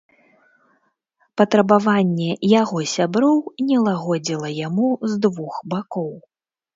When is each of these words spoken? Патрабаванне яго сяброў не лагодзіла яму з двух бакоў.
Патрабаванне 1.41 2.29
яго 2.61 2.79
сяброў 2.93 3.37
не 3.67 3.77
лагодзіла 3.89 4.49
яму 4.67 4.89
з 5.13 5.21
двух 5.27 5.61
бакоў. 5.75 6.09